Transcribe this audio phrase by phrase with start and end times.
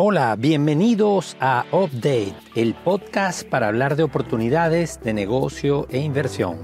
[0.00, 6.60] Hola, bienvenidos a Update, el podcast para hablar de oportunidades de negocio e inversión.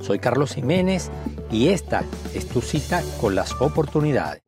[0.00, 1.10] Soy Carlos Jiménez
[1.50, 4.42] y esta es tu cita con las oportunidades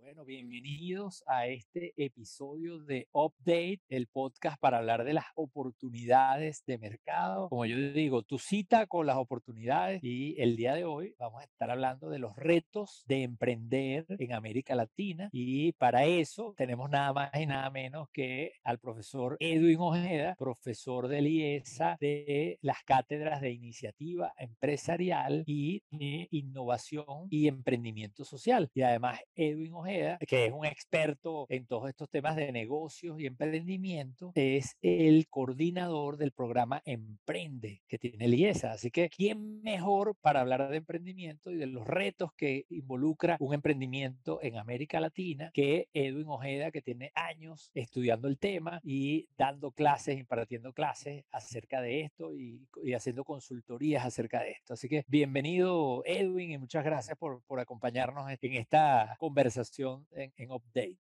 [1.27, 7.51] a este episodio de Update, el podcast para hablar de las oportunidades de mercado.
[7.51, 11.45] Como yo digo, tu cita con las oportunidades y el día de hoy vamos a
[11.45, 17.13] estar hablando de los retos de emprender en América Latina y para eso tenemos nada
[17.13, 23.43] más y nada menos que al profesor Edwin Ojeda, profesor de IESA de las cátedras
[23.43, 28.71] de iniciativa empresarial y de innovación y emprendimiento social.
[28.73, 33.19] Y además Edwin Ojeda, que es un experto experto en todos estos temas de negocios
[33.19, 38.73] y emprendimiento, es el coordinador del programa Emprende que tiene el IESA.
[38.73, 43.53] Así que, ¿quién mejor para hablar de emprendimiento y de los retos que involucra un
[43.55, 49.73] emprendimiento en América Latina que Edwin Ojeda, que tiene años estudiando el tema y dando
[49.73, 54.75] clases, impartiendo clases acerca de esto y, haciendo consultorías acerca de esto?
[54.75, 60.51] Así que, bienvenido Edwin y muchas gracias por, por acompañarnos en esta conversación en, en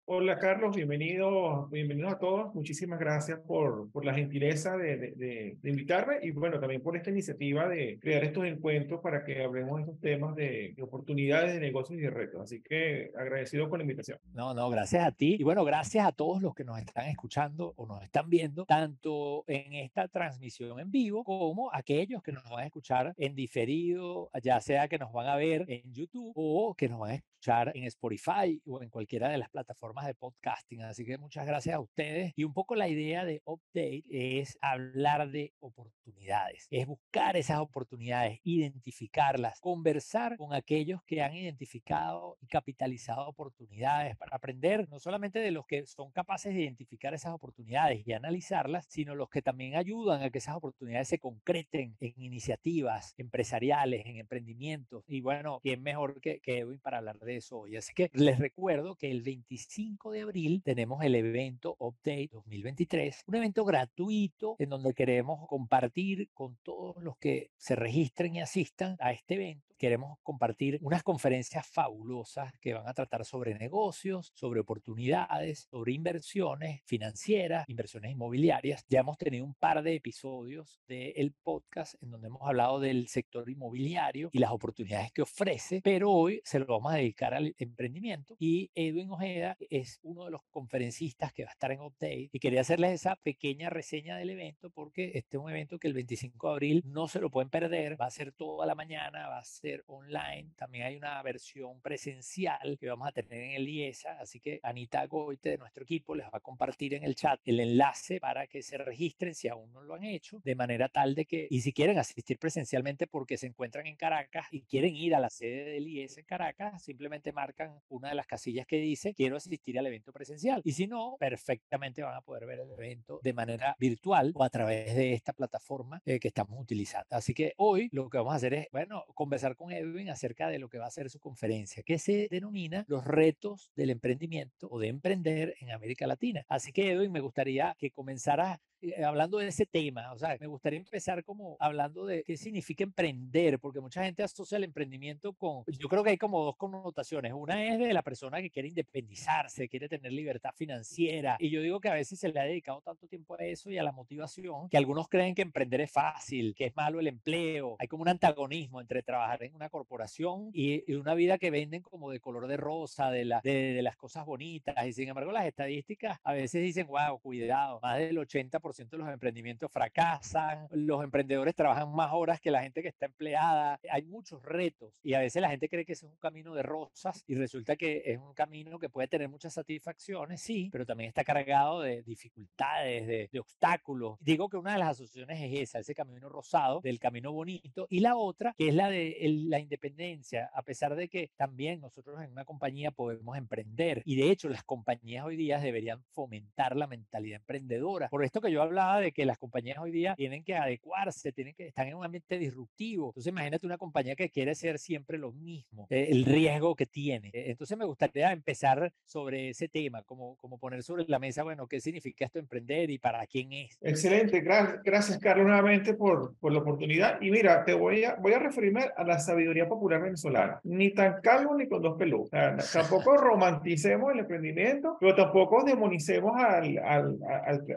[0.05, 2.55] Hola Carlos, bienvenido, bienvenidos a todos.
[2.55, 7.09] Muchísimas gracias por, por la gentileza de, de, de, invitarme y bueno, también por esta
[7.09, 11.99] iniciativa de crear estos encuentros para que hablemos de estos temas de, oportunidades de negocios
[11.99, 12.41] y de retos.
[12.41, 14.17] Así que agradecido con la invitación.
[14.33, 17.73] No, no, gracias a ti y bueno, gracias a todos los que nos están escuchando
[17.75, 22.61] o nos están viendo, tanto en esta transmisión en vivo como aquellos que nos van
[22.61, 26.87] a escuchar en diferido, ya sea que nos van a ver en YouTube o que
[26.87, 30.81] nos van a escuchar en Spotify o en cualquiera de las plataformas formas de podcasting.
[30.81, 32.33] Así que muchas gracias a ustedes.
[32.35, 38.39] Y un poco la idea de Update es hablar de oportunidades, es buscar esas oportunidades,
[38.43, 45.51] identificarlas, conversar con aquellos que han identificado y capitalizado oportunidades para aprender no solamente de
[45.51, 50.23] los que son capaces de identificar esas oportunidades y analizarlas, sino los que también ayudan
[50.23, 55.03] a que esas oportunidades se concreten en iniciativas empresariales, en emprendimientos.
[55.07, 57.77] Y bueno, ¿quién mejor que, que Edwin para hablar de eso hoy?
[57.77, 63.23] Así que les recuerdo que el 25 5 de abril tenemos el evento Update 2023,
[63.27, 68.95] un evento gratuito en donde queremos compartir con todos los que se registren y asistan
[68.99, 74.59] a este evento queremos compartir unas conferencias fabulosas que van a tratar sobre negocios, sobre
[74.59, 78.85] oportunidades, sobre inversiones financieras, inversiones inmobiliarias.
[78.89, 83.49] Ya hemos tenido un par de episodios del podcast en donde hemos hablado del sector
[83.49, 88.35] inmobiliario y las oportunidades que ofrece, pero hoy se lo vamos a dedicar al emprendimiento
[88.39, 92.39] y Edwin Ojeda es uno de los conferencistas que va a estar en Update y
[92.39, 96.47] quería hacerles esa pequeña reseña del evento porque este es un evento que el 25
[96.47, 99.45] de abril no se lo pueden perder, va a ser toda la mañana, va a
[99.45, 100.51] ser online.
[100.55, 105.05] También hay una versión presencial que vamos a tener en el IESA, así que Anita
[105.07, 108.61] Goite de nuestro equipo les va a compartir en el chat el enlace para que
[108.61, 111.73] se registren si aún no lo han hecho, de manera tal de que, y si
[111.73, 115.87] quieren asistir presencialmente porque se encuentran en Caracas y quieren ir a la sede del
[115.87, 120.11] IES en Caracas, simplemente marcan una de las casillas que dice quiero asistir al evento
[120.11, 120.61] presencial.
[120.63, 124.49] Y si no, perfectamente van a poder ver el evento de manera virtual o a
[124.49, 127.07] través de esta plataforma eh, que estamos utilizando.
[127.11, 130.59] Así que hoy lo que vamos a hacer es, bueno, conversar con Edwin acerca de
[130.59, 134.79] lo que va a ser su conferencia, que se denomina Los retos del emprendimiento o
[134.79, 136.45] de emprender en América Latina.
[136.47, 140.47] Así que Edwin, me gustaría que comenzara eh, hablando de ese tema, o sea, me
[140.47, 145.63] gustaría empezar como hablando de qué significa emprender, porque mucha gente asocia el emprendimiento con,
[145.67, 147.33] yo creo que hay como dos connotaciones.
[147.33, 151.79] Una es de la persona que quiere independizarse, quiere tener libertad financiera, y yo digo
[151.79, 154.69] que a veces se le ha dedicado tanto tiempo a eso y a la motivación,
[154.69, 158.09] que algunos creen que emprender es fácil, que es malo el empleo, hay como un
[158.09, 162.57] antagonismo entre trabajar en una corporación y, una vida que venden como de color de
[162.57, 166.63] rosa, de, la, de, de las cosas bonitas, y sin embargo las estadísticas a veces
[166.63, 172.41] dicen, wow, cuidado, más del 80% de los emprendimientos fracasan, los emprendedores trabajan más horas
[172.41, 175.85] que la gente que está empleada, hay muchos retos y a veces la gente cree
[175.85, 179.07] que ese es un camino de rosas y resulta que es un camino que puede
[179.07, 184.17] tener muchas satisfacciones, sí, pero también está cargado de dificultades, de, obstáculos.
[184.21, 187.99] Digo que una de las asociaciones es esa, ese camino rosado, del camino bonito, y
[187.99, 189.15] la otra, que es la de
[189.47, 194.31] la independencia, a pesar de que también nosotros en una compañía podemos emprender y de
[194.31, 198.09] hecho las compañías hoy día deberían fomentar la mentalidad emprendedora.
[198.09, 201.53] Por esto que yo hablaba de que las compañías hoy día tienen que adecuarse, tienen
[201.53, 203.09] que estar en un ambiente disruptivo.
[203.09, 207.29] Entonces, imagínate una compañía que quiere ser siempre lo mismo, eh, el riesgo que tiene.
[207.33, 211.67] Eh, entonces, me gustaría empezar sobre ese tema, como, como poner sobre la mesa, bueno,
[211.67, 213.77] qué significa esto emprender y para quién es.
[213.81, 217.21] Excelente, gracias, Carlos, nuevamente por, por la oportunidad.
[217.21, 220.59] Y mira, te voy a, voy a referirme a la sabiduría popular venezolana.
[220.63, 222.29] Ni tan calvo ni con dos peludos.
[222.73, 227.17] tampoco romanticemos el emprendimiento, pero tampoco demonicemos al, al,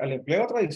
[0.01, 0.68] al, empleo tradicional.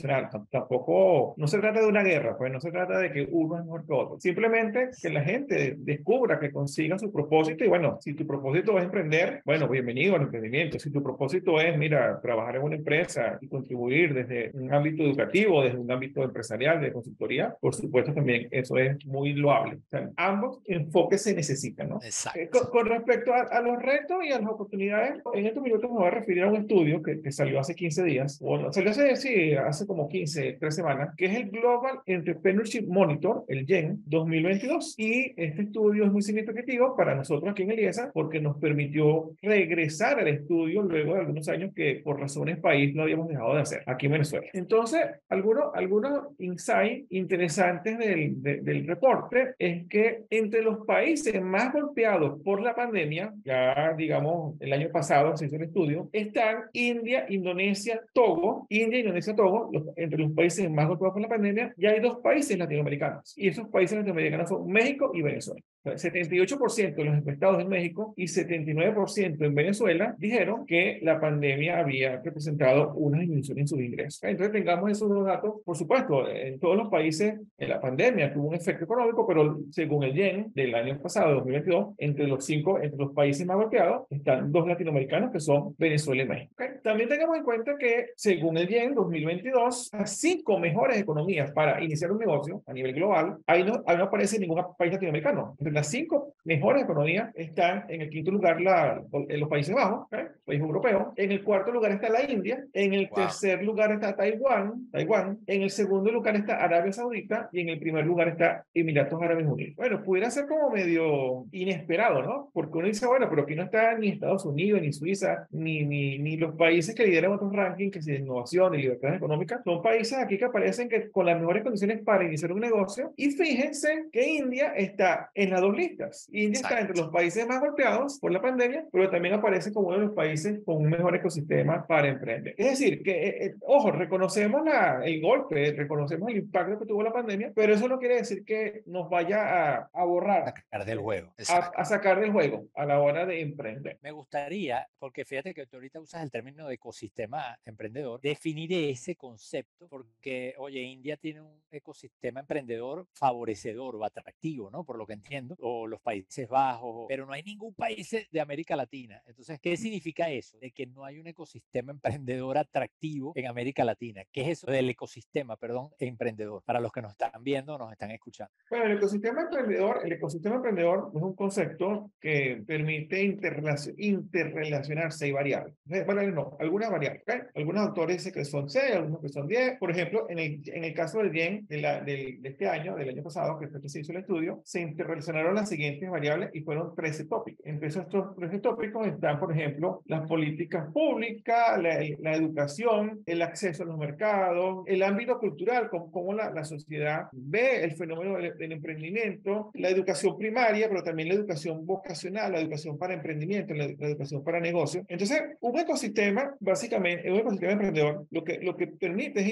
[0.51, 3.65] Tampoco, no se trata de una guerra, pues no se trata de que uno es
[3.65, 4.21] mejor que otro.
[4.21, 8.85] Simplemente que la gente descubra, que consiga su propósito y bueno, si tu propósito es
[8.85, 10.79] emprender, bueno, bienvenido al emprendimiento.
[10.79, 15.63] Si tu propósito es, mira, trabajar en una empresa y contribuir desde un ámbito educativo,
[15.63, 19.77] desde un ámbito empresarial, de consultoría, por supuesto también eso es muy loable.
[19.77, 21.97] O sea, ambos enfoques se necesitan, ¿no?
[22.03, 22.41] Exacto.
[22.41, 26.07] Eh, con, respecto a, los retos y a las oportunidades, en estos minutos me voy
[26.07, 29.55] a referir a un estudio que, que salió hace 15 días, o salió hace, sí,
[29.55, 34.95] hace como 15, 3 semanas, que es el Global Entrepreneurship Monitor, el GEN 2022.
[34.99, 39.31] Y este estudio es muy significativo para nosotros aquí en el IESA porque nos permitió
[39.43, 43.61] regresar al estudio luego de algunos años que por razones país lo habíamos dejado de
[43.61, 44.47] hacer aquí en Venezuela.
[44.53, 52.41] Entonces, algunos, algunos insights interesantes del, del reporte es que entre los países más golpeados
[52.43, 58.01] por la pandemia, ya digamos el año pasado se hizo el estudio, están India, Indonesia,
[58.13, 62.19] Togo, India, Indonesia, Togo, entre los países más golpeados por la pandemia, ya hay dos
[62.19, 65.63] países latinoamericanos y esos países latinoamericanos son México y Venezuela.
[65.85, 72.21] 78% de los encuestados en México y 79% en Venezuela dijeron que la pandemia había
[72.21, 74.23] representado una disminución en sus ingresos.
[74.23, 75.55] Entonces tengamos esos dos datos.
[75.65, 80.05] Por supuesto, en todos los países en la pandemia tuvo un efecto económico, pero según
[80.05, 84.53] el YEN del año pasado, 2022, entre los cinco, entre los países más golpeados, están
[84.53, 86.55] dos latinoamericanos que son Venezuela y México.
[86.83, 92.13] También tengamos en cuenta que según el YEN 2022, las cinco mejores economías para iniciar
[92.13, 96.35] un negocio a nivel global, ahí no, ahí no aparece ningún país latinoamericano las cinco
[96.45, 100.27] mejores economías están en el quinto lugar la, en los Países Bajos, ¿eh?
[100.45, 101.13] país europeo.
[101.17, 102.65] En el cuarto lugar está la India.
[102.73, 105.39] En el tercer lugar está Taiwán, Taiwán.
[105.47, 109.47] En el segundo lugar está Arabia Saudita y en el primer lugar está Emiratos Árabes
[109.47, 109.77] Unidos.
[109.77, 112.51] Bueno, pudiera ser como medio inesperado, ¿no?
[112.53, 116.19] Porque uno dice, bueno, pero aquí no está ni Estados Unidos, ni Suiza, ni, ni,
[116.19, 119.83] ni los países que lideran otros rankings, que si de innovación y libertad económica, son
[119.83, 123.13] países aquí que aparecen que con las mejores condiciones para iniciar un negocio.
[123.17, 126.29] Y fíjense que India está en la dos listas.
[126.33, 129.99] India está entre los países más golpeados por la pandemia, pero también aparece como uno
[129.99, 132.55] de los países con un mejor ecosistema para emprender.
[132.59, 137.03] Es decir, que, eh, eh, ojo, reconocemos la, el golpe, reconocemos el impacto que tuvo
[137.03, 140.43] la pandemia, pero eso no quiere decir que nos vaya a, a borrar.
[140.43, 141.35] A sacar del juego.
[141.49, 143.99] A, sacar del juego a la hora de emprender.
[144.03, 149.17] Me gustaría, porque fíjate que tú ahorita usas el término de ecosistema emprendedor, definir ese
[149.17, 154.85] concepto, porque, oye, India tiene un ecosistema emprendedor favorecedor o atractivo, ¿no?
[154.85, 158.77] Por lo que entiendo o los Países Bajos, pero no hay ningún país de América
[158.77, 159.23] Latina.
[159.27, 160.59] Entonces, ¿qué significa eso?
[160.59, 164.23] De que no hay un ecosistema emprendedor atractivo en América Latina.
[164.33, 166.63] ¿Qué es eso del ecosistema, perdón, emprendedor?
[166.65, 168.53] Para los que nos están viendo, nos están escuchando.
[168.71, 175.75] Bueno, el ecosistema emprendedor, el ecosistema emprendedor es un concepto que permite interrelacionarse y variables.
[175.85, 177.23] Bueno, no, algunas variables.
[177.55, 179.79] Algunos autores dicen que son 6, algunos que son 10.
[179.79, 183.11] Por ejemplo, en el, en el caso del bien de, la, de este año, del
[183.11, 187.25] año pasado, que se hizo el estudio, se interrelacionaron las siguientes variables y fueron 13
[187.25, 187.67] tópicos.
[187.67, 193.87] Entre esos 13 tópicos están, por ejemplo, las políticas públicas, la, educación, el acceso a
[193.87, 199.89] los mercados, el ámbito cultural, cómo, la, la, sociedad ve el fenómeno del, emprendimiento, la
[199.89, 205.05] educación primaria, pero también la educación vocacional, la educación para emprendimiento, la, educación para negocio.
[205.09, 209.49] Entonces, un ecosistema, básicamente, un ecosistema emprendedor, lo que, lo que permite es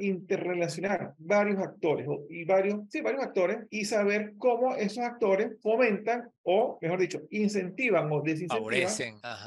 [0.00, 5.23] interrelacionar varios actores y varios, sí, varios actores y saber cómo esos actores
[5.62, 8.90] fomentan o, mejor dicho, incentivan o desincentivan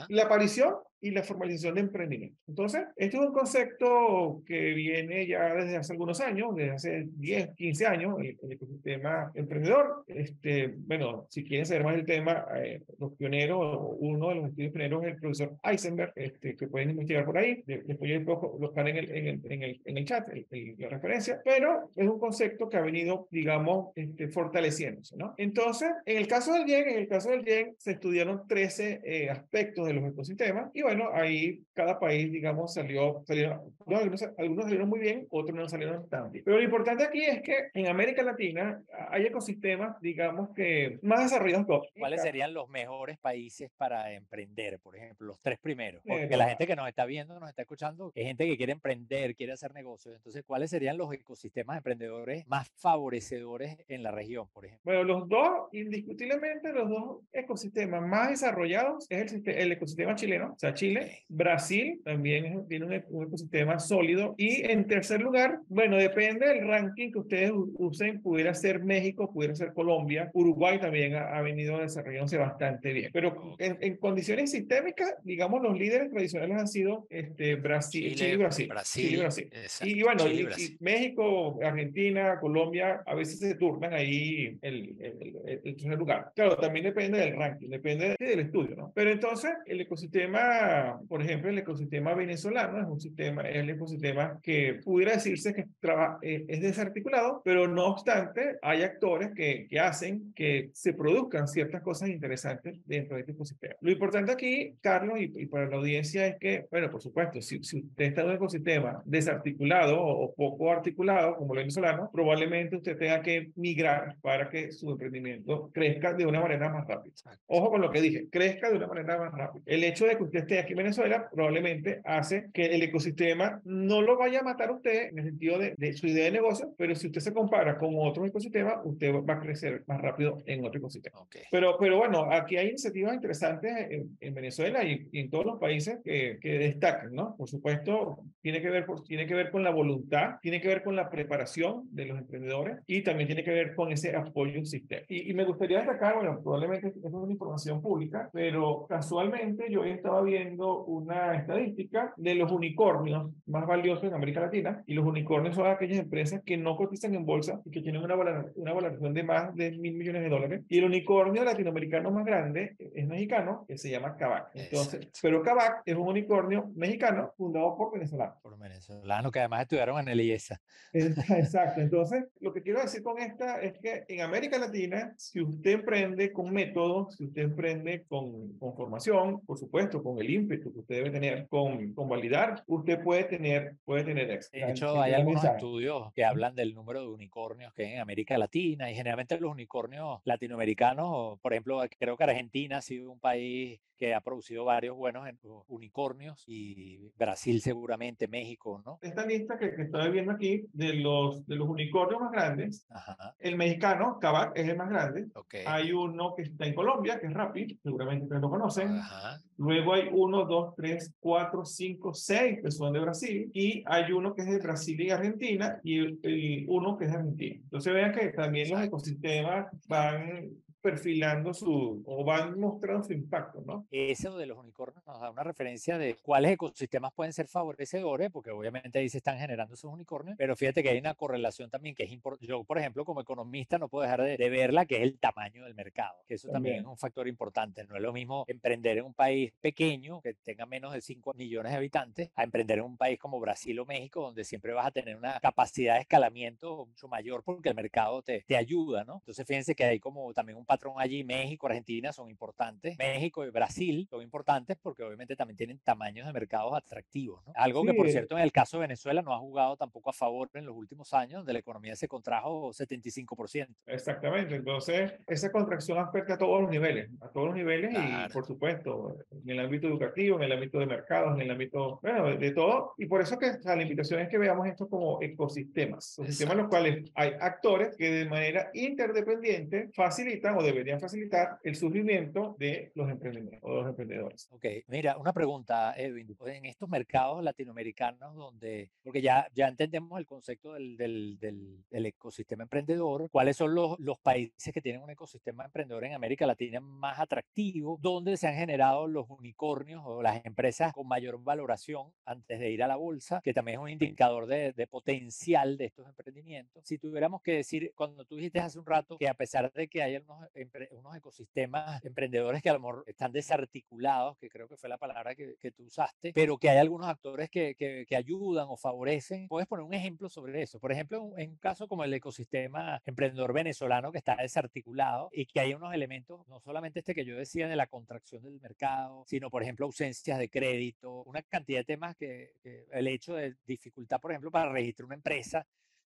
[0.09, 2.37] la aparición y la formalización de emprendimiento.
[2.47, 7.55] Entonces, este es un concepto que viene ya desde hace algunos años, desde hace 10,
[7.55, 10.03] 15 años, el, el ecosistema emprendedor.
[10.07, 14.71] Este, bueno, si quieren saber más del tema, eh, los pioneros, uno de los estudios
[14.71, 17.63] pioneros es el profesor Eisenberg, este, que pueden investigar por ahí.
[17.65, 18.19] Después yo
[18.59, 22.07] lo están en el, en el, en el, en el chat, la referencia, pero es
[22.07, 25.33] un concepto que ha venido, digamos, este, fortaleciéndose, ¿no?
[25.37, 29.29] Entonces, en el caso del YEN, en el caso del YEN, se estudiaron 13 eh,
[29.29, 34.87] aspectos de los ecosistemas y bueno, ahí cada país, digamos, salió, salieron, algunos, algunos salieron
[34.87, 36.45] muy bien, otros no salieron tan bien.
[36.45, 41.65] Pero lo importante aquí es que en América Latina hay ecosistemas, digamos, que más desarrollados
[41.67, 41.99] que.
[41.99, 46.01] ¿Cuáles serían los mejores países para emprender, por ejemplo, los tres primeros?
[46.07, 49.35] Porque la gente que nos está viendo, nos está escuchando, es gente que quiere emprender,
[49.35, 50.15] quiere hacer negocios.
[50.15, 54.83] Entonces, ¿cuáles serían los ecosistemas emprendedores más favorecedores en la región, por ejemplo?
[54.85, 60.57] Bueno, los dos, indiscutiblemente, los dos ecosistemas más desarrollados es el, el ecosistema chileno, o
[60.57, 66.47] sea, Chile, Brasil también tiene un, un, ecosistema sólido y en tercer lugar, bueno, depende
[66.47, 71.41] del ranking que ustedes usen, pudiera ser México, pudiera ser Colombia, Uruguay también ha, ha
[71.41, 77.07] venido desarrollándose bastante bien, pero en, en, condiciones sistémicas, digamos, los líderes tradicionales han sido
[77.09, 78.67] este, Brasil, Chile, Chile y Brasil.
[78.67, 79.49] Brasil, Chile y Brasil.
[79.83, 80.77] Y bueno, Chile y Brasil.
[80.79, 86.31] Y México, Argentina, Colombia, a veces se turnan ahí el, el, el, el tercer lugar.
[86.35, 88.91] Claro, también depende del ranking, depende del estudio, ¿no?
[88.93, 90.66] Pero entonces, el ecosistema,
[91.07, 95.65] por ejemplo, el ecosistema venezolano es un sistema, es el ecosistema que pudiera decirse que
[95.79, 101.47] traba, eh, es desarticulado, pero no obstante, hay actores que, que hacen que se produzcan
[101.47, 103.75] ciertas cosas interesantes dentro de este ecosistema.
[103.81, 107.63] Lo importante aquí, Carlos, y, y para la audiencia, es que, bueno, por supuesto, si,
[107.63, 112.75] si usted está en un ecosistema desarticulado o, o poco articulado, como el venezolano, probablemente
[112.75, 117.13] usted tenga que migrar para que su emprendimiento crezca de una manera más rápida.
[117.47, 119.63] Ojo con lo que dije, crezca de una manera más rápida.
[119.65, 124.01] El hecho de que usted esté aquí en Venezuela probablemente hace que el ecosistema no
[124.01, 126.95] lo vaya a matar usted en el sentido de, de su idea de negocio, pero
[126.95, 130.79] si usted se compara con otros ecosistemas, usted va a crecer más rápido en otro
[130.79, 131.19] ecosistema.
[131.21, 131.43] Okay.
[131.51, 135.59] Pero, pero bueno, aquí hay iniciativas interesantes en, en Venezuela y, y, en todos los
[135.59, 137.35] países que, que, destacan, ¿no?
[137.35, 140.95] Por supuesto, tiene que, ver, tiene que ver con la voluntad, tiene que ver con
[140.95, 145.03] la preparación de los emprendedores y también tiene que ver con ese apoyo sistema.
[145.07, 150.21] Y, y me gustaría destacar, bueno, probablemente es una información pública, pero casualmente yo estaba
[150.21, 155.67] viendo una estadística de los unicornios más valiosos en América Latina y los unicornios son
[155.67, 158.15] aquellas empresas que no cotizan en bolsa y que tienen una,
[158.55, 160.63] una valoración de más de mil millones de dólares.
[160.69, 164.51] Y el unicornio latinoamericano más grande es mexicano, que se llama Kavak.
[164.53, 165.19] Entonces, Exacto.
[165.21, 168.37] pero Kavak es un unicornio mexicano fundado por venezolanos.
[168.41, 170.59] Por venezolanos que además estudiaron en el IESA.
[170.93, 171.81] Exacto.
[171.81, 176.31] Entonces, lo que quiero decir con esta es que en América Latina, si usted emprende
[176.31, 180.95] con métodos, si usted emprende con, con formación, por supuesto, con el ímpetu que usted
[180.95, 184.65] debe tener, con, con validar, usted puede tener, puede tener éxito.
[184.65, 185.57] De hecho, hay algunos mensaje.
[185.57, 189.51] estudios que hablan del número de unicornios que hay en América Latina y generalmente los
[189.51, 194.95] unicornios latinoamericanos, por ejemplo, creo que Argentina ha sido un país que ha producido varios
[194.95, 195.27] buenos
[195.67, 198.99] unicornios y Brasil seguramente, México, ¿no?
[199.01, 203.35] Esta lista que, que estoy viendo aquí de los, de los unicornios más grandes, Ajá.
[203.39, 205.25] el mexicano, Kavak, es el más grande.
[205.33, 205.63] Okay.
[205.65, 208.97] Hay uno que está en Colombia, que es Rapid, seguramente ustedes lo conocen.
[208.97, 209.39] Ajá.
[209.57, 214.33] Luego hay uno, dos, tres, cuatro, cinco, seis que son de Brasil y hay uno
[214.33, 217.59] que es de Brasil y Argentina y, y uno que es de Argentina.
[217.63, 220.49] Entonces vean que también los ecosistemas van
[220.87, 223.85] perfilando su o van mostrando su impacto, ¿no?
[223.91, 228.51] Eso de los unicornios nos da una referencia de cuáles ecosistemas pueden ser favorecedores, porque
[228.51, 232.03] obviamente ahí se están generando esos unicornios, pero fíjate que hay una correlación también que
[232.03, 232.47] es importante.
[232.47, 235.65] Yo, por ejemplo, como economista no puedo dejar de, de, verla, que es el tamaño
[235.65, 236.75] del mercado, que eso también.
[236.75, 236.85] también.
[236.85, 237.83] es un factor importante.
[237.83, 241.73] No es lo mismo emprender en un país pequeño, que tenga menos de 5 millones
[241.73, 244.91] de habitantes, a emprender en un país como Brasil o México, donde siempre vas a
[244.91, 249.15] tener una capacidad de escalamiento mucho mayor porque el mercado te, te ayuda, ¿no?
[249.15, 253.49] Entonces fíjense que hay como también un patrón allí, México, Argentina son importantes, México y
[253.49, 257.53] Brasil son importantes porque obviamente también tienen tamaños de mercados atractivos, ¿no?
[257.55, 257.87] Algo sí.
[257.87, 260.65] que por cierto en el caso de Venezuela no ha jugado tampoco a favor en
[260.65, 263.67] los últimos años, de la economía se contrajo 75%.
[263.85, 268.29] Exactamente, entonces esa contracción afecta a todos los niveles, a todos los niveles claro.
[268.29, 271.99] y por supuesto en el ámbito educativo, en el ámbito de mercados, en el ámbito,
[272.01, 274.67] bueno, de, de todo, y por eso que o sea, la invitación es que veamos
[274.67, 280.63] esto como ecosistemas, ecosistemas en los cuales hay actores que de manera interdependiente facilitan o
[280.63, 284.47] deberían facilitar el surgimiento de los emprendedores o los emprendedores.
[284.51, 286.27] Ok, mira, una pregunta, Edwin.
[286.45, 292.05] En estos mercados latinoamericanos donde, porque ya, ya entendemos el concepto del, del, del, del
[292.05, 296.79] ecosistema emprendedor, ¿cuáles son los, los países que tienen un ecosistema emprendedor en América Latina
[296.79, 297.97] más atractivo?
[298.01, 302.83] ¿Dónde se han generado los unicornios o las empresas con mayor valoración antes de ir
[302.83, 303.41] a la bolsa?
[303.43, 306.83] Que también es un indicador de, de potencial de estos emprendimientos.
[306.85, 310.01] Si tuviéramos que decir, cuando tú dijiste hace un rato que a pesar de que
[310.01, 310.46] hay algunos
[310.91, 315.35] unos ecosistemas emprendedores que a lo mejor están desarticulados, que creo que fue la palabra
[315.35, 319.47] que, que tú usaste, pero que hay algunos actores que, que, que, ayudan o favorecen.
[319.47, 320.79] Puedes poner un ejemplo sobre eso.
[320.79, 325.59] Por ejemplo, en un caso como el ecosistema emprendedor venezolano que está desarticulado y que
[325.59, 329.49] hay unos elementos, no solamente este que yo decía de la contracción del mercado, sino
[329.49, 334.19] por ejemplo ausencias de crédito, una cantidad de temas que, que el hecho de dificultad,
[334.19, 335.65] por ejemplo, para registrar una empresa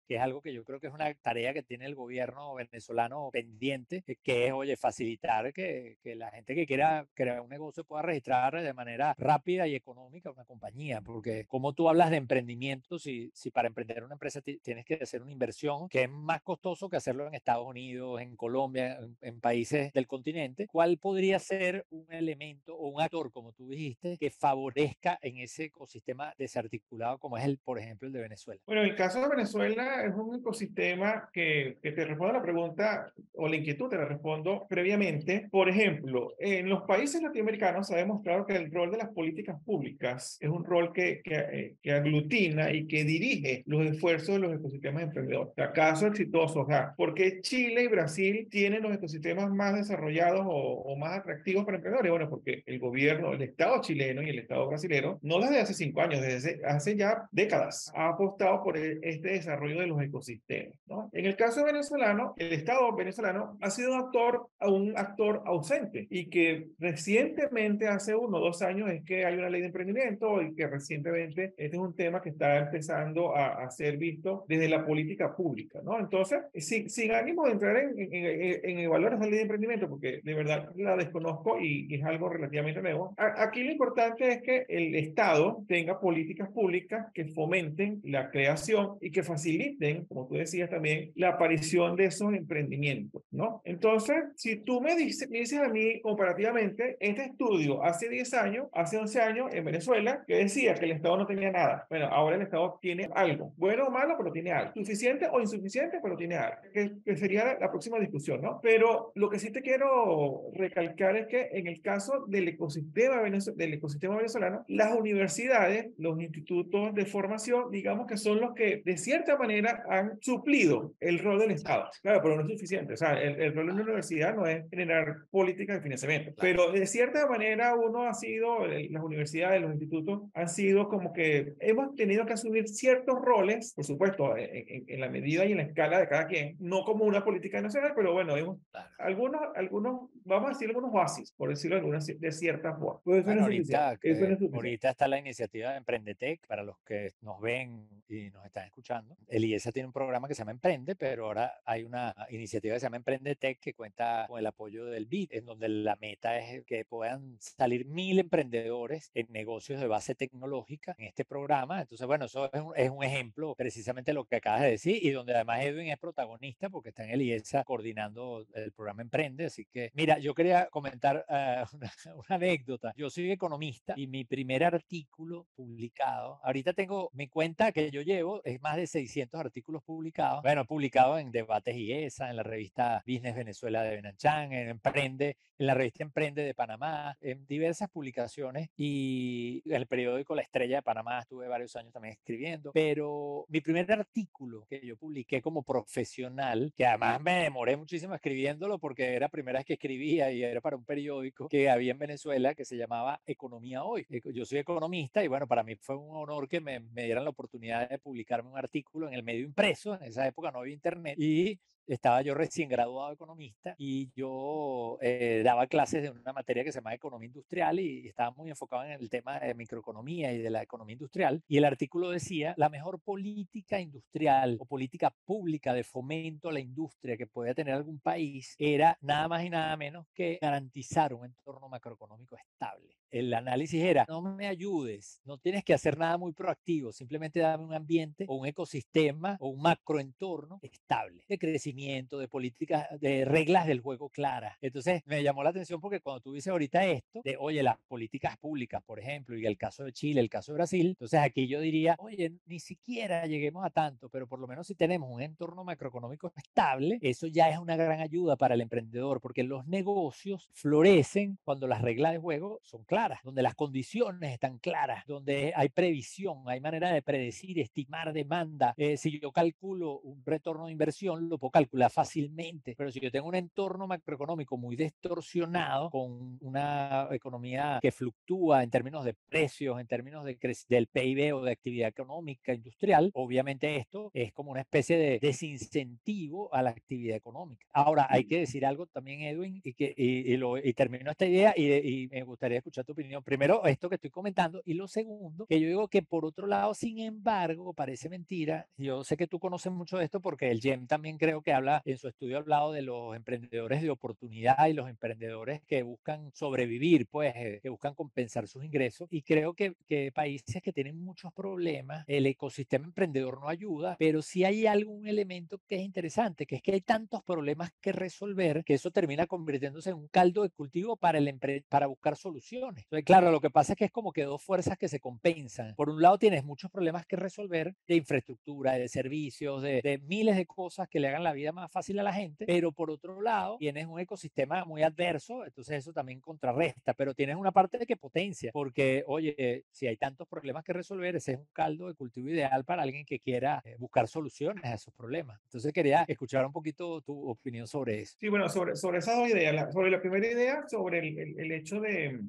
[0.08, 3.30] que es algo que yo creo que es una tarea que tiene el gobierno venezolano
[3.32, 7.84] pendiente, eh, que es, oye, facilitar que, que la gente que quiera crear un negocio
[7.84, 13.00] pueda registrar de manera rápida y económica una compañía, porque como tú hablas de emprendimiento,
[13.00, 16.90] si, si para emprender una empresa tienes que hacer una inversión que es más costoso
[16.90, 21.86] que hacerlo en Estados Unidos, en Colombia, en, en países del continente, ¿cuál podría ser
[21.90, 27.38] un elemento o un actor, como tú dijiste, que favorezca en ese ecosistema desarticulado como
[27.38, 28.62] es el, por ejemplo, el de Venezuela?
[28.66, 32.44] Bueno, en el caso de Venezuela, es un ecosistema que, que te responde a la
[32.44, 35.48] pregunta o la inquietud, te la respondo previamente.
[35.52, 39.62] Por ejemplo, en los países latinoamericanos se ha demostrado que el rol de las políticas
[39.64, 44.40] públicas es un rol que, que, eh, que aglutina y que dirige los esfuerzos de
[44.40, 45.54] los ecosistemas emprendedores.
[45.74, 50.52] Casos exitosos, o sea, ¿por qué Chile y Brasil tienen los ecosistemas más desarrollados o,
[50.52, 52.12] o más atractivos para emprendedores?
[52.12, 56.02] Bueno, porque el gobierno, el Estado chileno y el Estado brasileño, no desde hace cinco
[56.02, 60.76] años, desde hace ya décadas, ha apostado por e, este desarrollo de los ecosistemas.
[60.88, 61.10] ¿no?
[61.14, 66.30] En el caso venezolano, el Estado venezolano ha sido un actor, un actor ausente y
[66.30, 70.54] que recientemente, hace uno o dos años, es que hay una ley de emprendimiento y
[70.54, 74.86] que recientemente este es un tema que está empezando a, a ser visto desde la
[74.86, 75.80] política pública.
[75.84, 76.00] ¿no?
[76.00, 79.90] Entonces, sin, sin ánimo de entrar en, en, en, en evaluar esa ley de emprendimiento,
[79.90, 84.28] porque de verdad la desconozco y, y es algo relativamente nuevo, a, aquí lo importante
[84.28, 89.77] es que el Estado tenga políticas públicas que fomenten la creación y que faciliten
[90.08, 93.62] como tú decías también, la aparición de esos emprendimientos, ¿no?
[93.66, 98.68] Entonces, si tú me dices, me dices a mí comparativamente, este estudio hace 10 años,
[98.74, 101.86] hace 11 años en Venezuela, que decía que el Estado no tenía nada.
[101.90, 104.74] Bueno, ahora el Estado tiene algo, bueno o malo, pero tiene algo.
[104.74, 108.60] Suficiente o insuficiente, pero tiene algo, que, que sería la, la próxima discusión, ¿no?
[108.62, 113.74] Pero lo que sí te quiero recalcar es que en el caso del ecosistema, del
[113.74, 119.38] ecosistema venezolano, las universidades, los institutos de formación, digamos que son los que de cierta
[119.38, 121.90] manera han suplido el rol del Estado.
[122.02, 122.94] Claro, pero no es suficiente.
[122.94, 126.34] O sea, el, el rol de una universidad no es generar políticas de financiamiento.
[126.40, 131.54] Pero de cierta manera uno ha sido, las universidades, los institutos han sido como que
[131.60, 135.58] hemos tenido que asumir ciertos roles, por supuesto, en, en, en la medida y en
[135.58, 138.90] la escala de cada quien, no como una política nacional, pero bueno, hemos, claro.
[139.00, 143.00] algunos, algunos, vamos a decir algunos oasis, por decirlo de, alguna, de cierta forma.
[143.04, 147.88] Pues bueno, ahorita, que, ahorita está la iniciativa de Emprendetec, para los que nos ven
[148.08, 149.18] y nos están escuchando.
[149.28, 152.80] El IESA tiene un programa que se llama Emprende, pero ahora hay una iniciativa que
[152.80, 156.38] se llama Emprende Tech que cuenta con el apoyo del BID, en donde la meta
[156.38, 161.82] es que puedan salir mil emprendedores en negocios de base tecnológica en este programa.
[161.82, 165.34] Entonces, bueno, eso es un, ejemplo precisamente de lo que acabas de decir y donde
[165.34, 169.46] además Edwin es protagonista porque está en el IESA coordinando el programa Emprende.
[169.46, 172.94] Así que, mira, yo quería comentar uh, una, una anécdota.
[172.96, 178.42] Yo soy economista y mi primer artículo publicado, ahorita tengo mi cuenta que yo llevo,
[178.44, 180.42] es más de 600 artículos publicados.
[180.44, 185.38] Bueno, publicado en Debates y ESA, en la revista Business Venezuela de Benanchan, en Emprende,
[185.58, 190.82] en la revista Emprende de Panamá, en diversas publicaciones y el periódico La Estrella de
[190.84, 192.72] Panamá estuve varios años también escribiendo.
[192.74, 198.80] Pero mi primer artículo que yo publiqué como profesional, que además me demoré muchísimo escribiéndolo
[198.80, 202.00] porque era la primera vez que escribía y era para un periódico que había en
[202.00, 204.06] Venezuela que se llamaba Economía Hoy.
[204.34, 207.30] Yo soy economista y bueno, para mí fue un honor que me, me dieran la
[207.30, 209.96] oportunidad de publicarme un artículo en el medio impreso.
[209.96, 215.42] En esa época no había internet y estaba yo recién graduado economista y yo eh,
[215.44, 218.92] daba clases de una materia que se llama economía industrial y estaba muy enfocado en
[218.92, 221.42] el tema de microeconomía y de la economía industrial.
[221.48, 226.60] Y el artículo decía, la mejor política industrial o política pública de fomento a la
[226.60, 231.26] industria que podía tener algún país era nada más y nada menos que garantizar un
[231.26, 232.98] entorno macroeconómico estable.
[233.10, 237.64] El análisis era, no me ayudes, no tienes que hacer nada muy proactivo, simplemente dame
[237.64, 243.66] un ambiente o un ecosistema o un macroentorno estable de crecimiento de políticas, de reglas
[243.66, 244.58] del juego claras.
[244.62, 248.38] Entonces me llamó la atención porque cuando tú dices ahorita esto, de oye, las políticas
[248.38, 251.62] públicas, por ejemplo, y el caso de Chile, el caso de Brasil, entonces aquí yo
[251.62, 255.64] diría, oye, ni siquiera lleguemos a tanto, pero por lo menos si tenemos un entorno
[255.64, 261.38] macroeconómico estable, eso ya es una gran ayuda para el emprendedor, porque los negocios florecen
[261.44, 266.44] cuando las reglas de juego son claras, donde las condiciones están claras, donde hay previsión,
[266.48, 268.74] hay manera de predecir, estimar demanda.
[268.76, 273.12] Eh, si yo calculo un retorno de inversión, lo puedo calcular fácilmente, pero si yo
[273.12, 279.80] tengo un entorno macroeconómico muy distorsionado, con una economía que fluctúa en términos de precios,
[279.80, 280.38] en términos de
[280.70, 286.54] del PIB o de actividad económica, industrial, obviamente esto es como una especie de desincentivo
[286.54, 287.68] a la actividad económica.
[287.74, 291.54] Ahora, hay que decir algo también, Edwin, y, que, y, lo, y termino esta idea
[291.56, 293.22] y, y me gustaría escuchar tu opinión.
[293.22, 296.74] Primero, esto que estoy comentando, y lo segundo, que yo digo que por otro lado,
[296.74, 300.88] sin embargo, parece mentira, yo sé que tú conoces mucho de esto porque el GEM
[300.88, 304.74] también creo que habla, en su estudio ha hablado de los emprendedores de oportunidad y
[304.74, 309.08] los emprendedores que buscan sobrevivir, pues, eh, que buscan compensar sus ingresos.
[309.12, 314.22] Y creo que, que países que tienen muchos problemas, el ecosistema emprendedor no ayuda, pero
[314.22, 318.64] sí hay algún elemento que es interesante, que es que hay tantos problemas que resolver
[318.64, 321.28] que eso termina convirtiéndose en un caldo de cultivo para, el
[321.68, 322.77] para buscar soluciones.
[322.84, 325.76] Entonces, claro, lo que pasa es que es como que dos fuerzas que se compensan.
[325.76, 330.36] Por un lado, tienes muchos problemas que resolver de infraestructura, de servicios, de, de miles
[330.36, 333.22] de cosas que le hagan la vida más fácil a la gente, pero por otro
[333.22, 337.86] lado, tienes un ecosistema muy adverso, entonces eso también contrarresta, pero tienes una parte de
[337.86, 341.96] que potencia, porque, oye, si hay tantos problemas que resolver, ese es un caldo de
[341.96, 345.40] cultivo ideal para alguien que quiera eh, buscar soluciones a esos problemas.
[345.44, 348.18] Entonces quería escuchar un poquito tu opinión sobre eso.
[348.20, 351.80] Sí, bueno, sobre, sobre esas dos ideas, sobre la primera idea, sobre el, el, hecho
[351.80, 352.20] de,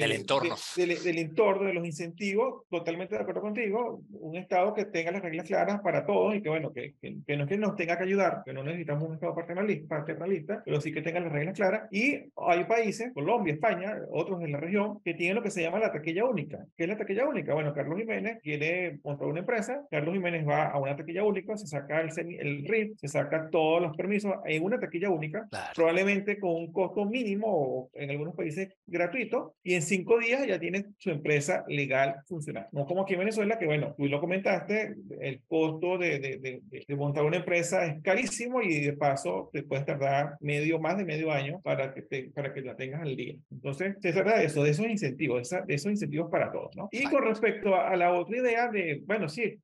[0.00, 0.56] del entorno.
[0.76, 5.46] del entorno, de los incentivos, totalmente de acuerdo contigo, un Estado que tenga las reglas
[5.46, 8.42] claras para todos y que, bueno, que, que, no es que nos tenga que ayudar,
[8.44, 11.88] que no necesitamos un Estado paternalista, paternalista, pero sí que tenga las reglas claras.
[11.90, 15.78] Y hay países, Colombia, España, otros en la región, que tienen lo que se llama
[15.78, 16.66] la taquilla única.
[16.76, 17.54] ¿Qué es la taquilla única?
[17.54, 21.66] Bueno, Carlos Jiménez quiere montar una empresa, Carlos Jiménez va a una taquilla única, se
[21.66, 26.54] saca el, el RIF, se saca todos los permisos en una taquilla única, probablemente con
[26.54, 31.10] un costo mínimo o en algunos países gratuito, y en cinco días ya tiene su
[31.10, 32.68] empresa legal funcionando.
[32.72, 36.96] No como aquí en Venezuela, que bueno, tú lo comentaste, el costo de, de, de,
[36.96, 41.30] montar una empresa es carísimo y de paso te puedes tardar medio, más de medio
[41.30, 43.34] año para que, te, para que la tengas al día.
[43.50, 46.88] Entonces, se trata de eso, de esos incentivos, de esos incentivos para todos, ¿no?
[46.90, 49.58] Y con respecto a, la otra idea de, bueno, sí,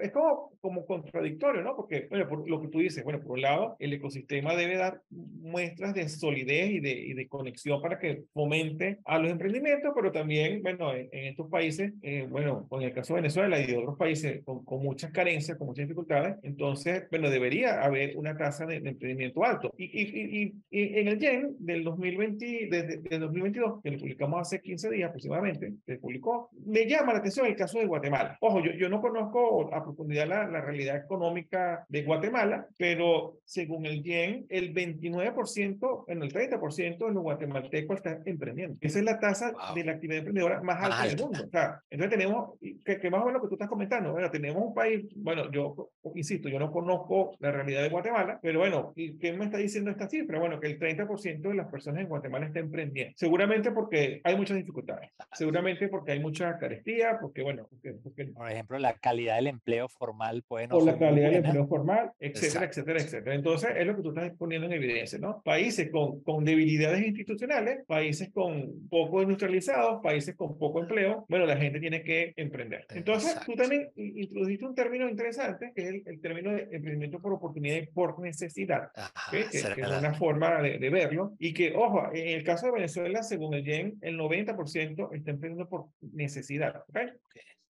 [0.00, 1.74] es como, como contradictorio, ¿no?
[1.74, 5.00] Porque, bueno, por lo que tú dices, bueno, por un lado, el ecosistema debe dar
[5.10, 10.12] muestras de solidez y de, y de conexión para que fomente a los emprendimientos, pero
[10.12, 13.96] también, bueno, en, estos países, eh, bueno, en el caso de Venezuela y de otros
[13.96, 18.76] países con, con, muchas carencias, con muchas dificultades, entonces, bueno, debería haber una tasa de,
[18.76, 19.72] emprendimiento alto.
[19.76, 24.60] Y, y, y, en el YEN del 2020, desde, de 2022, que lo publicamos hace
[24.60, 28.36] 15 días aproximadamente, se publicó, me llama la atención el caso de Guatemala.
[28.40, 33.86] Ojo, yo, yo no conozco a profundidad la, la realidad económica de Guatemala, pero según
[33.86, 38.76] el YEN, el 29%, en el 30% de los guatemaltecos están emprendiendo.
[38.80, 39.43] Esa es la tasa
[39.74, 41.44] de la actividad emprendedora más, alta del mundo.
[41.44, 44.30] O sea, entonces tenemos, que, que más o menos lo que tú estás comentando, bueno,
[44.30, 48.92] tenemos un país, bueno, yo insisto, yo no conozco la realidad de Guatemala, pero bueno,
[48.96, 50.38] ¿y qué me está diciendo esta cifra?
[50.38, 53.14] Bueno, que el 30% de las personas en Guatemala está emprendiendo.
[53.16, 57.94] Seguramente porque hay muchas dificultades, seguramente porque hay mucha carestía, porque bueno, porque,
[58.34, 62.66] por ejemplo, la calidad del empleo formal puede no la calidad del empleo formal, etcétera,
[62.66, 63.34] etcétera, etcétera.
[63.34, 65.42] Entonces, es lo que tú estás poniendo en evidencia, ¿no?
[65.42, 71.56] Países con, con debilidades institucionales, países con poco industrializados, países con poco empleo, bueno, la
[71.56, 72.86] gente tiene que emprender.
[72.90, 77.76] Entonces, tú también introdujiste un término interesante, que es el, término de emprendimiento por oportunidad
[77.76, 78.90] y por necesidad,
[79.30, 83.54] que, es una forma de, verlo, y que, ojo, en el caso de Venezuela, según
[83.54, 86.82] el GEN, el 90% está emprendiendo por necesidad.
[86.88, 87.08] ¿okay?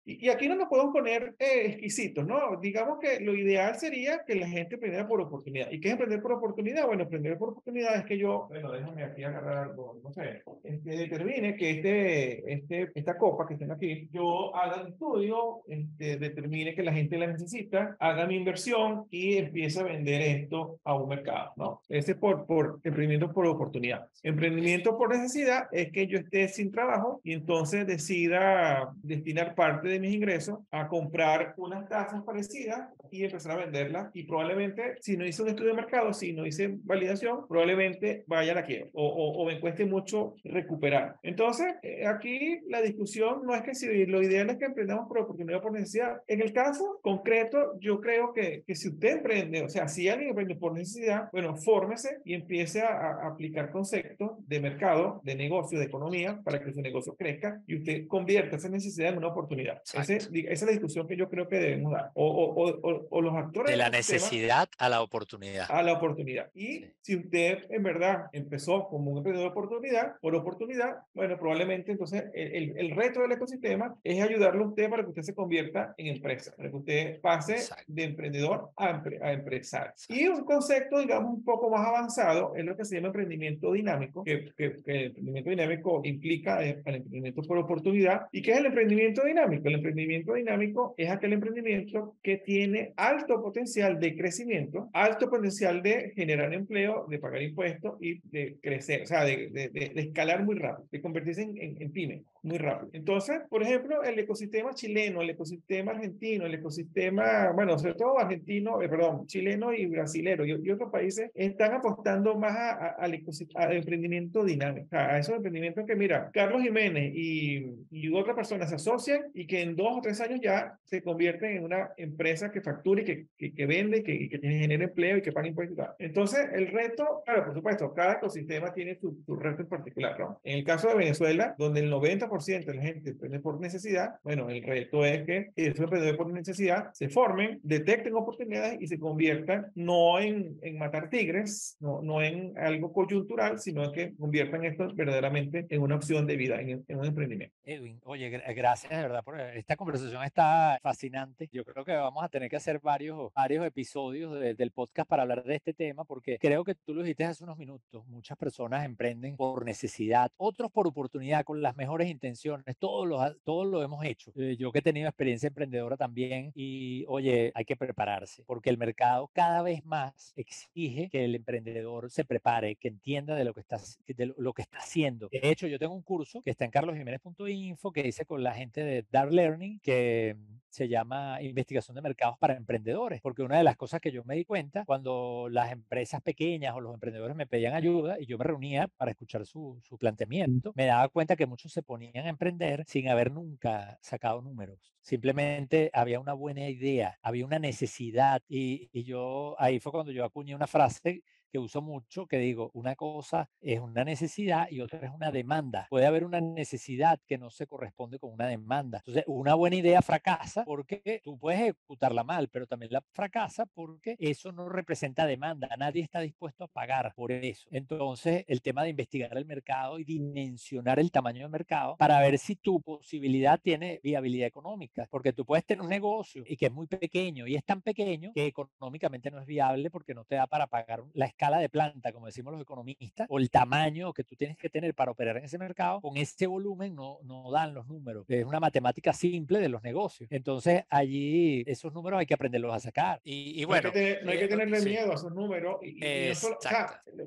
[0.07, 2.57] Y, aquí no nos podemos poner eh, exquisitos, ¿no?
[2.61, 5.69] Digamos que lo ideal sería que la gente emprendiera por oportunidad.
[5.69, 6.87] ¿Y qué es emprender por oportunidad?
[6.87, 10.91] Bueno, emprender por oportunidad es que yo, bueno, déjame aquí agarrar algo, no sé, este,
[10.91, 16.73] determine que este, este, esta copa que estén aquí, yo haga un estudio, este, determine
[16.73, 21.09] que la gente la necesita, haga mi inversión y empiece a vender esto a un
[21.09, 21.81] mercado, ¿no?
[21.89, 24.07] Ese es por, por emprendimiento por oportunidad.
[24.23, 29.96] Emprendimiento por necesidad es que yo esté sin trabajo y entonces decida destinar parte de
[29.99, 34.09] mis ingresos a comprar unas tasas parecidas y empezar a venderlas.
[34.13, 38.51] Y probablemente, si no hice un estudio de mercado, si no hice validación, probablemente vaya
[38.51, 41.15] a la quiebra o, o, me cueste mucho recuperar.
[41.23, 45.19] Entonces, eh, aquí la discusión no es que si lo ideal es que emprendamos por
[45.19, 46.17] oportunidad o por necesidad.
[46.27, 50.29] En el caso concreto, yo creo que, que si usted emprende, o sea, si alguien
[50.29, 55.79] emprende por necesidad, bueno, fórmese y empiece a, a aplicar conceptos de mercado, de negocio,
[55.79, 59.81] de economía, para que su negocio crezca y usted convierta esa necesidad en una oportunidad.
[59.93, 62.11] Esa es la discusión que yo creo que debemos dar.
[62.13, 63.71] O, o, o, los actores...
[63.71, 65.65] De la necesidad a la oportunidad.
[65.69, 66.49] A la oportunidad.
[66.53, 71.91] Y si usted en verdad empezó como un emprendedor de oportunidad, por oportunidad, bueno, probablemente
[71.91, 75.93] entonces el, el, reto del ecosistema es ayudarle a usted para que usted se convierta
[75.97, 79.93] en empresa, para que usted pase de emprendedor a, a empresario.
[80.09, 84.23] Y un concepto, digamos, un poco más avanzado es lo que se llama emprendimiento dinámico,
[84.23, 88.27] que, que, el emprendimiento dinámico implica el, emprendimiento por oportunidad.
[88.31, 89.66] ¿Y qué es el emprendimiento dinámico?
[89.67, 96.11] El emprendimiento dinámico es aquel emprendimiento que tiene alto potencial de crecimiento, alto potencial de
[96.15, 100.55] generar empleo, de pagar impuestos y de crecer, o sea, de, de, de, escalar muy
[100.55, 102.89] rápido, de convertirse en, en, en pyme muy rápido.
[102.93, 108.81] Entonces, por ejemplo, el ecosistema chileno, el ecosistema argentino, el ecosistema, bueno, sobre todo argentino,
[108.81, 112.55] eh, perdón, chileno y brasilero y, otros países están apostando más
[112.97, 113.23] al,
[113.55, 118.75] al emprendimiento dinámico, a esos emprendimientos que, mira, Carlos Jiménez y, y otra persona se
[118.75, 122.61] asocian y que en dos o tres años ya se convierten en una empresa que
[122.61, 125.87] factura y que, que, vende, que, que genera empleo y que paga impuestos.
[125.99, 130.39] Entonces, el reto, claro, por supuesto, cada ecosistema tiene su, su reto en particular, ¿no?
[130.43, 134.49] En el caso de Venezuela, donde el 90% de la gente emprende por necesidad, bueno,
[134.49, 139.67] el reto es que esos emprendedores por necesidad se formen, detecten oportunidades y se conviertan
[139.75, 145.65] no en, en matar tigres, no, no en algo coyuntural, sino que conviertan esto verdaderamente
[145.69, 147.55] en una opción de vida, en, en un emprendimiento.
[147.63, 151.49] Edwin, oye, gracias de verdad por esta conversación está fascinante.
[151.51, 155.43] Yo creo que vamos a tener que hacer varios, varios episodios del podcast para hablar
[155.43, 159.35] de este tema, porque creo que tú lo dijiste hace unos minutos, muchas personas emprenden
[159.35, 164.31] por necesidad, otros por oportunidad, con las mejores intenciones todos lo, todos lo hemos hecho.
[164.35, 168.77] Eh, yo que he tenido experiencia emprendedora también y oye, hay que prepararse porque el
[168.77, 173.61] mercado cada vez más exige que el emprendedor se prepare, que entienda de lo que
[173.61, 175.29] está, de lo que está haciendo.
[175.31, 178.83] De hecho, yo tengo un curso que está en carlosjiménez.info que hice con la gente
[178.83, 180.35] de Dark Learning que
[180.69, 184.35] se llama investigación de mercados para emprendedores, porque una de las cosas que yo me
[184.35, 188.43] di cuenta cuando las empresas pequeñas o los emprendedores me pedían ayuda y yo me
[188.43, 192.83] reunía para escuchar su, su planteamiento, me daba cuenta que muchos se ponían a emprender
[192.85, 194.93] sin haber nunca sacado números.
[195.01, 200.25] Simplemente había una buena idea, había una necesidad y, y yo ahí fue cuando yo
[200.25, 204.99] acuñé una frase que uso mucho, que digo, una cosa es una necesidad y otra
[204.99, 205.87] es una demanda.
[205.89, 208.99] Puede haber una necesidad que no se corresponde con una demanda.
[208.99, 214.15] Entonces, una buena idea fracasa porque tú puedes ejecutarla mal, pero también la fracasa porque
[214.19, 215.69] eso no representa demanda.
[215.77, 217.67] Nadie está dispuesto a pagar por eso.
[217.71, 222.37] Entonces, el tema de investigar el mercado y dimensionar el tamaño del mercado para ver
[222.37, 226.71] si tu posibilidad tiene viabilidad económica, porque tú puedes tener un negocio y que es
[226.71, 230.47] muy pequeño y es tan pequeño que económicamente no es viable porque no te da
[230.47, 234.35] para pagar la escala de planta, como decimos los economistas, o el tamaño que tú
[234.35, 237.85] tienes que tener para operar en ese mercado, con ese volumen no, no dan los
[237.85, 238.25] números.
[238.27, 240.27] Es una matemática simple de los negocios.
[240.31, 243.21] Entonces, allí esos números hay que aprenderlos a sacar.
[243.23, 243.91] Y, bueno.
[244.23, 245.77] No hay que, tenerle miedo a esos números.
[245.83, 246.01] Y,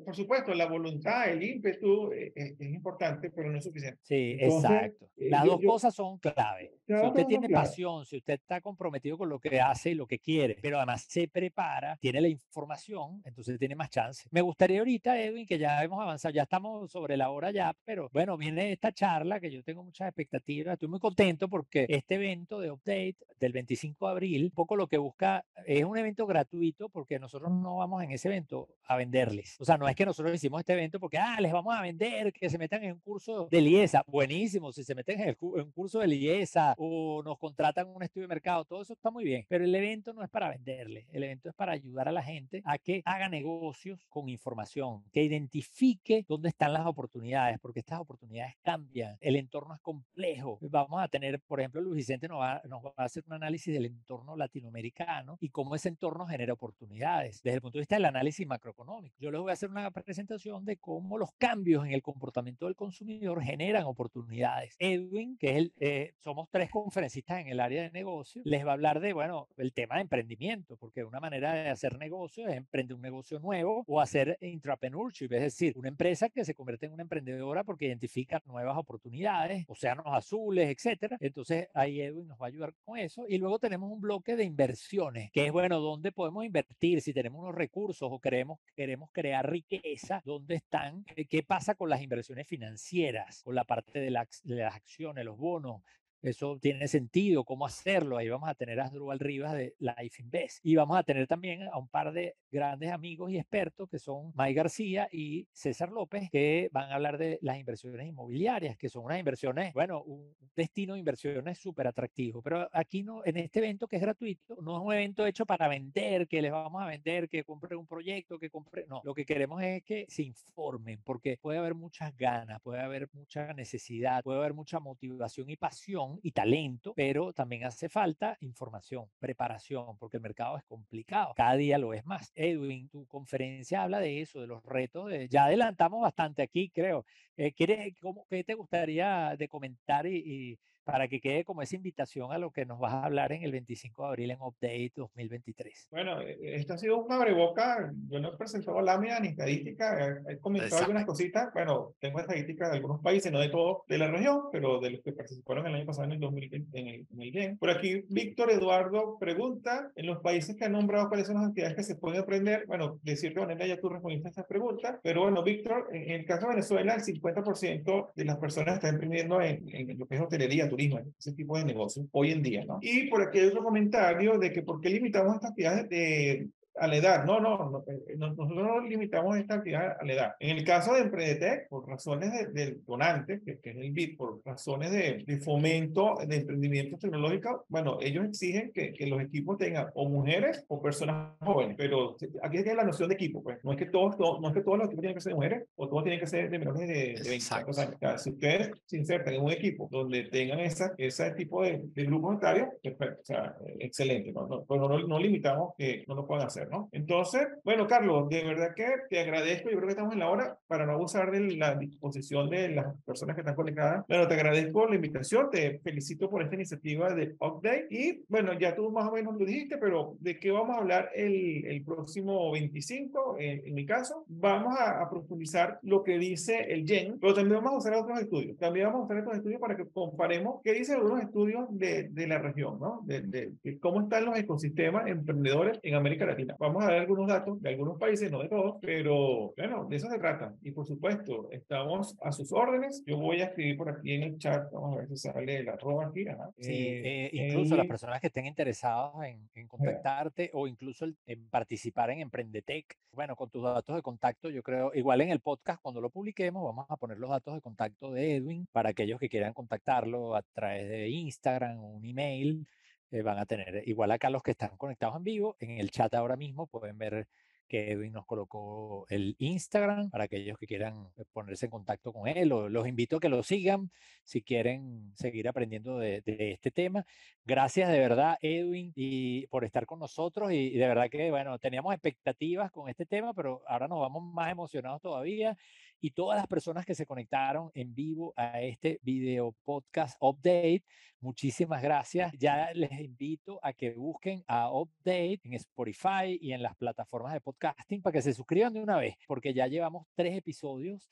[0.05, 4.01] por supuesto, la voluntad, el ímpetu es, eh, es, importante, pero no es suficiente.
[4.03, 5.09] Sí, exacto.
[5.17, 6.73] Eh, Las dos cosas son clave.
[6.85, 10.19] Si usted tiene pasión, si usted está comprometido con lo que hace y lo que
[10.19, 14.00] quiere, pero además se prepara, tiene la información, entonces tiene más chance
[14.31, 18.09] me gustaría ahorita, Edwin, que ya hemos avanzado, ya estamos sobre la hora ya, pero
[18.13, 20.75] bueno, viene esta charla que yo tengo muchas expectativas.
[20.75, 24.87] Estoy muy contento porque este evento de Update del 25 de abril, un poco lo
[24.87, 29.57] que busca es un evento gratuito porque nosotros no vamos en ese evento a venderles.
[29.61, 32.33] O sea, no es que nosotros hicimos este evento porque, ah, les vamos a vender,
[32.33, 34.05] que se metan en un curso de Liesa.
[34.07, 38.03] Buenísimo, si se meten en, el, en un curso de Liesa o nos contratan un
[38.03, 39.47] estudio de mercado, todo eso está muy bien.
[39.49, 42.63] Pero el evento no es para venderles, el evento es para ayudar a la gente
[42.65, 48.55] a que haga negocio con información, que identifique dónde están las oportunidades, porque estas oportunidades
[48.63, 50.59] cambian, el entorno es complejo.
[50.63, 52.63] Vamos a tener, por ejemplo, Luis Vicente nos va,
[52.97, 57.63] a hacer un análisis del entorno latinoamericano y cómo ese entorno genera oportunidades desde el
[57.63, 59.17] punto de vista del análisis macroeconómico.
[59.19, 62.77] Yo les voy a hacer una presentación de cómo los cambios en el comportamiento del
[62.77, 64.77] consumidor generan oportunidades.
[64.79, 68.71] Edwin, que es el, eh, somos tres conferencistas en el área de negocio, les va
[68.71, 72.57] a hablar de, bueno, el tema de emprendimiento, porque una manera de hacer negocio es
[72.57, 76.93] emprender un negocio nuevo o hacer intrapreneurship, es decir, una empresa que se convierte en
[76.93, 81.17] una emprendedora porque identifica nuevas oportunidades, océanos azules, etcétera.
[81.21, 83.27] Entonces ahí Edwin nos va a ayudar con eso.
[83.29, 87.01] Y luego tenemos un bloque de inversiones, que es bueno, ¿dónde podemos invertir?
[87.01, 91.05] Si tenemos unos recursos o queremos, queremos crear riqueza, ¿dónde están?
[91.05, 93.43] ¿Qué pasa con las inversiones financieras?
[93.43, 94.11] Con la parte de,
[94.45, 95.83] de las acciones, los bonos,
[96.23, 98.19] eso tiene sentido, cómo hacerlo.
[98.19, 101.63] Ahí vamos a tener a Asdrúbal Rivas de Life Invest y vamos a tener también
[101.63, 106.29] a un par de grandes amigos y expertos que son May García y César López,
[106.31, 110.95] que van a hablar de las inversiones inmobiliarias, que son unas inversiones, bueno, un destino
[110.95, 112.43] de inversiones súper atractivo.
[112.43, 115.69] Pero aquí no, en este evento que es gratuito, no es un evento hecho para
[115.69, 119.25] vender, que les vamos a vender, que compre un proyecto, que compre, no, lo que
[119.25, 124.39] queremos es que se informen, porque puede haber muchas ganas, puede haber mucha necesidad, puede
[124.39, 130.23] haber mucha motivación y pasión y talento, pero también hace falta información, preparación, porque el
[130.23, 131.35] mercado es complicado.
[131.37, 132.33] Cada día lo es más.
[132.35, 135.13] Edwin, tu conferencia habla de eso, de los retos.
[135.29, 137.05] ya adelantamos bastante aquí, creo.
[137.37, 137.55] Eh,
[138.01, 140.59] cómo, ¿Qué te gustaría de comentar y
[140.91, 143.53] para que quede como esa invitación a lo que nos vas a hablar en el
[143.53, 145.89] 25 de abril en Update 2023.
[145.91, 147.93] Bueno, e, e, esto ha sido un abreboca.
[148.09, 151.53] Yo no he presentado lámina ni estadística, he comentado algunas cositas.
[151.53, 155.03] Bueno, tengo estadísticas de algunos países, no de todos de la región, pero de los
[155.03, 158.51] que participaron el año pasado en el 2020 en el, en el Por aquí, Víctor
[158.51, 162.21] Eduardo pregunta, en los países que han nombrado, ¿cuáles son las actividades que se pueden
[162.21, 162.65] aprender?
[162.67, 166.25] Bueno, de cierta manera ya tú respondiste a esta pregunta, pero bueno, Víctor, en, el
[166.25, 170.21] caso de Venezuela, el 50% de las personas están emprendiendo en, en lo que es
[170.21, 170.80] hotelería, turismo
[171.19, 172.79] ese tipo de negocios hoy en día, ¿no?
[172.81, 176.87] Y por aquí hay otro comentario de que por qué limitamos estas actividades de a
[176.87, 177.25] la edad.
[177.25, 180.33] No, no, eh, no, nosotros no limitamos esta actividad a la edad.
[180.41, 184.91] En el caso de Emprendetec, por razones del donante, que, es el BID, por razones
[184.91, 190.09] de, de, fomento de emprendimiento tecnológico, bueno, ellos exigen que, que, los equipos tengan o
[190.09, 193.87] mujeres o personas jóvenes, pero aquí tiene la noción de equipo, pues no es que
[193.87, 196.27] todos, no es que todos los equipos tienen que ser mujeres o todos tienen que
[196.27, 197.69] ser de menores de, de 20 años.
[197.69, 201.81] O sea, si ustedes se insertan en un equipo donde tengan esa, ese tipo de,
[201.83, 206.47] de grupos etarios, o sea, excelente, no, no, no, no, limitamos que no lo puedan
[206.47, 206.60] hacer.
[206.93, 210.59] Entonces, bueno, Carlos, de verdad que te agradezco, yo creo que estamos en la hora
[210.67, 214.05] para no abusar de la disposición de las personas que están conectadas.
[214.09, 218.75] Bueno, te agradezco la invitación, te felicito por esta iniciativa de Update y bueno, ya
[218.75, 222.51] tú más o menos lo dijiste, pero ¿de qué vamos a hablar el, el próximo
[222.53, 223.37] 25?
[223.39, 227.79] En, mi caso, vamos a, profundizar lo que dice el GEN, pero también vamos a
[227.79, 228.57] usar otros estudios.
[228.59, 232.27] También vamos a usar estos estudios para que comparemos qué dicen algunos estudios de, de
[232.27, 233.01] la región, ¿no?
[233.05, 236.50] De, de, de cómo están los ecosistemas emprendedores en América Latina.
[236.59, 240.09] Vamos a dar algunos datos de algunos países, no de todos, pero bueno, de eso
[240.09, 240.55] se trata.
[240.63, 243.03] Y por supuesto, estamos a sus órdenes.
[243.07, 245.73] Yo voy a escribir por aquí en el chat, vamos a ver si sale la
[245.73, 246.25] arroba aquí.
[246.59, 251.49] Sí, eh, eh, incluso las personas que estén interesadas en, en contactarte o incluso en
[251.49, 255.81] participar en Emprendetec, bueno, con tus datos de contacto, yo creo, igual en el podcast,
[255.83, 259.29] cuando lo publiquemos, vamos a poner los datos de contacto de Edwin para aquellos que
[259.29, 262.67] quieran contactarlo a través de Instagram o un email
[263.11, 263.83] eh, van a tener.
[263.87, 267.29] Igual acá los que están conectados en vivo, en el chat ahora mismo pueden ver
[267.71, 272.27] que Edwin nos colocó el Instagram para aquellos que quieran eh, ponerse en contacto con
[272.29, 272.53] él.
[272.53, 273.91] O los invito a que lo sigan
[274.25, 277.07] si quieren seguir aprendiendo de, este tema.
[277.45, 280.53] Gracias de verdad, Edwin, y por estar con nosotros.
[280.53, 284.51] Y, de verdad que, bueno, teníamos expectativas con este tema, pero ahora nos vamos más
[284.51, 285.57] emocionados todavía.
[286.01, 290.83] Y todas las personas que se conectaron en vivo a este video podcast update,
[291.21, 292.33] muchísimas gracias.
[292.39, 297.43] Ya les invito a que busquen a Update en Spotify y en las plataformas de
[297.43, 301.11] podcasting para que se suscriban de una vez, porque ya llevamos tres episodios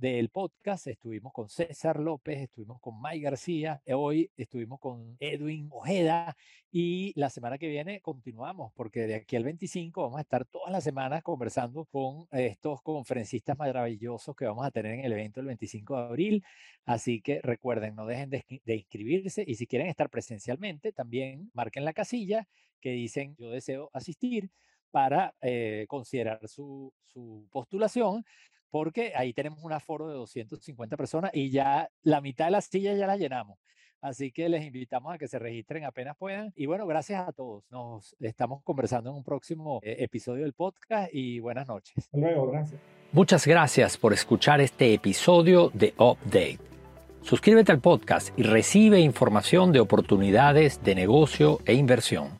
[0.00, 0.86] del podcast.
[0.86, 6.34] Estuvimos con César López, estuvimos con May García, hoy estuvimos con Edwin Ojeda
[6.72, 10.72] y la semana que viene continuamos porque de aquí al 25 vamos a estar todas
[10.72, 15.46] las semanas conversando con estos conferencistas maravillosos que vamos a tener en el evento el
[15.46, 16.44] 25 de abril.
[16.86, 18.42] Así que recuerden, no dejen de,
[18.74, 22.48] inscribirse y si quieren estar presencialmente, también marquen la casilla
[22.80, 24.50] que dicen yo deseo asistir
[24.90, 28.24] para eh, considerar su, su postulación
[28.70, 32.98] porque ahí tenemos un aforo de 250 personas y ya la mitad de las sillas
[32.98, 33.58] ya la llenamos.
[34.00, 36.52] Así que les invitamos a que se registren apenas puedan.
[36.56, 37.64] Y bueno, gracias a todos.
[37.70, 41.92] Nos estamos conversando en un próximo eh, episodio del podcast y buenas noches.
[41.98, 42.80] Hasta luego, gracias.
[43.12, 46.60] Muchas gracias por escuchar este episodio de Update.
[47.22, 52.38] Suscríbete al podcast y recibe información de oportunidades de negocio e inversión.